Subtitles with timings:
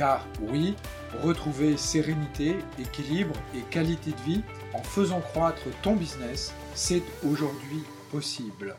[0.00, 0.76] Car oui,
[1.22, 4.40] retrouver sérénité, équilibre et qualité de vie
[4.72, 8.76] en faisant croître ton business, c'est aujourd'hui possible.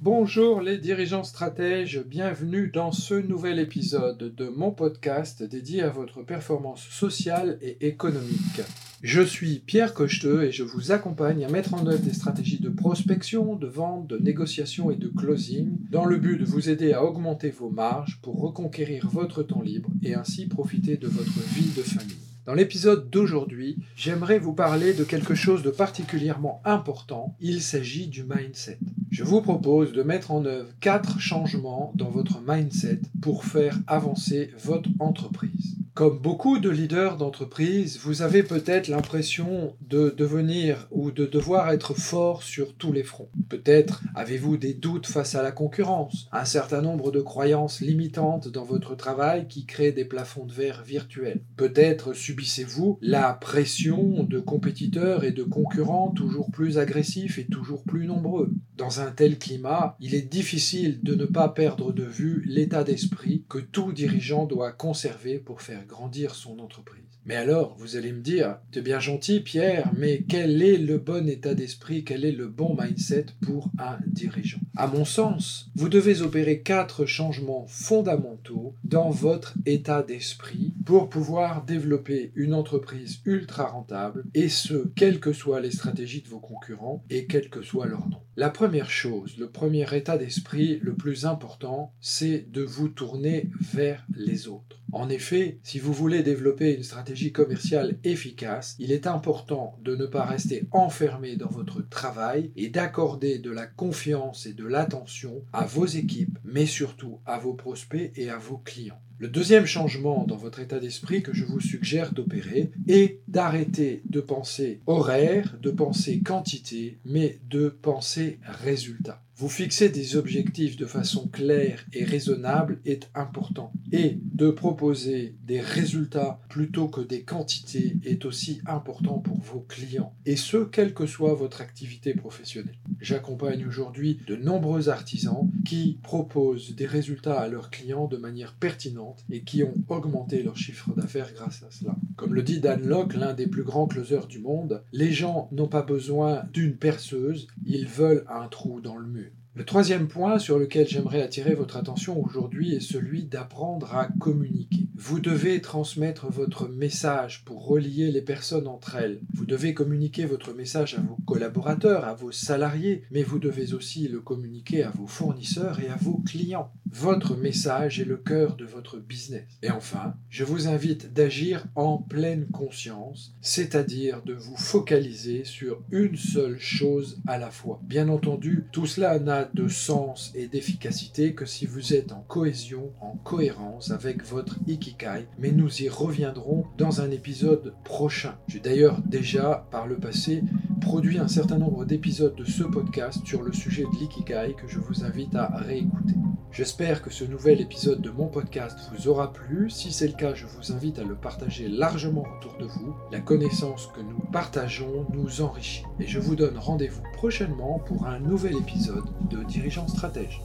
[0.00, 6.24] Bonjour les dirigeants stratèges, bienvenue dans ce nouvel épisode de mon podcast dédié à votre
[6.24, 8.62] performance sociale et économique.
[9.02, 12.68] Je suis Pierre Cocheteux et je vous accompagne à mettre en œuvre des stratégies de
[12.68, 17.02] prospection, de vente, de négociation et de closing dans le but de vous aider à
[17.02, 21.82] augmenter vos marges pour reconquérir votre temps libre et ainsi profiter de votre vie de
[21.82, 22.14] famille.
[22.46, 27.36] Dans l'épisode d'aujourd'hui, j'aimerais vous parler de quelque chose de particulièrement important.
[27.40, 28.78] Il s'agit du mindset.
[29.10, 34.52] Je vous propose de mettre en œuvre quatre changements dans votre mindset pour faire avancer
[34.62, 35.81] votre entreprise.
[35.94, 41.92] Comme beaucoup de leaders d'entreprise, vous avez peut-être l'impression de devenir ou de devoir être
[41.92, 43.28] fort sur tous les fronts.
[43.50, 48.64] Peut-être avez-vous des doutes face à la concurrence, un certain nombre de croyances limitantes dans
[48.64, 51.42] votre travail qui créent des plafonds de verre virtuels.
[51.58, 58.06] Peut-être subissez-vous la pression de compétiteurs et de concurrents toujours plus agressifs et toujours plus
[58.06, 58.50] nombreux.
[58.78, 63.44] Dans un tel climat, il est difficile de ne pas perdre de vue l'état d'esprit
[63.50, 67.02] que tout dirigeant doit conserver pour faire grandir son entreprise.
[67.24, 71.28] Mais alors, vous allez me dire, t'es bien gentil Pierre, mais quel est le bon
[71.28, 74.58] état d'esprit, quel est le bon mindset pour un dirigeant?
[74.76, 81.64] À mon sens, vous devez opérer quatre changements fondamentaux dans votre état d'esprit pour pouvoir
[81.64, 87.04] développer une entreprise ultra rentable, et ce, quelles que soient les stratégies de vos concurrents
[87.08, 88.18] et quel que soit leur nom.
[88.34, 94.06] La première chose, le premier état d'esprit le plus important, c'est de vous tourner vers
[94.16, 94.80] les autres.
[94.90, 100.06] En effet, si vous voulez développer une stratégie commerciale efficace, il est important de ne
[100.06, 105.66] pas rester enfermé dans votre travail et d'accorder de la confiance et de l'attention à
[105.66, 109.02] vos équipes, mais surtout à vos prospects et à vos clients.
[109.22, 114.20] Le deuxième changement dans votre état d'esprit que je vous suggère d'opérer est d'arrêter de
[114.20, 119.22] penser horaire, de penser quantité, mais de penser résultat.
[119.36, 123.72] Vous fixer des objectifs de façon claire et raisonnable est important.
[123.90, 130.14] Et de proposer des résultats plutôt que des quantités est aussi important pour vos clients.
[130.26, 132.78] Et ce, quelle que soit votre activité professionnelle.
[133.00, 139.24] J'accompagne aujourd'hui de nombreux artisans qui proposent des résultats à leurs clients de manière pertinente
[139.30, 141.96] et qui ont augmenté leur chiffre d'affaires grâce à cela.
[142.16, 145.68] Comme le dit Dan Locke, l'un des plus grands closers du monde, les gens n'ont
[145.68, 149.31] pas besoin d'une perceuse, ils veulent un trou dans le mur.
[149.54, 154.88] Le troisième point sur lequel j'aimerais attirer votre attention aujourd'hui est celui d'apprendre à communiquer.
[154.94, 159.20] Vous devez transmettre votre message pour relier les personnes entre elles.
[159.34, 164.08] Vous devez communiquer votre message à vos collaborateurs, à vos salariés, mais vous devez aussi
[164.08, 166.72] le communiquer à vos fournisseurs et à vos clients.
[166.90, 169.44] Votre message est le cœur de votre business.
[169.62, 176.16] Et enfin, je vous invite d'agir en pleine conscience, c'est-à-dire de vous focaliser sur une
[176.16, 177.80] seule chose à la fois.
[177.82, 182.92] Bien entendu, tout cela n'a de sens et d'efficacité que si vous êtes en cohésion,
[183.00, 188.36] en cohérence avec votre Ikikai, mais nous y reviendrons dans un épisode prochain.
[188.48, 190.42] J'ai d'ailleurs déjà, par le passé,
[190.82, 194.78] produit un certain nombre d'épisodes de ce podcast sur le sujet de l'ikigai que je
[194.78, 196.14] vous invite à réécouter.
[196.50, 199.70] J'espère que ce nouvel épisode de mon podcast vous aura plu.
[199.70, 202.94] Si c'est le cas, je vous invite à le partager largement autour de vous.
[203.10, 205.84] La connaissance que nous partageons nous enrichit.
[206.00, 210.42] Et je vous donne rendez-vous prochainement pour un nouvel épisode de Dirigeant Stratège.